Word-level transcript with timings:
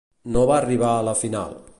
No 0.37 0.45
va 0.51 0.55
arribar 0.61 0.93
a 0.93 1.03
la 1.09 1.15
final. 1.23 1.55